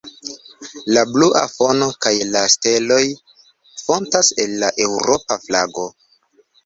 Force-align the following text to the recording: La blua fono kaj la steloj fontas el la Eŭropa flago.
La 0.95 1.01
blua 1.09 1.43
fono 1.57 1.89
kaj 2.05 2.13
la 2.37 2.41
steloj 2.53 3.03
fontas 3.83 4.33
el 4.45 4.57
la 4.65 4.73
Eŭropa 4.87 5.39
flago. 5.49 5.87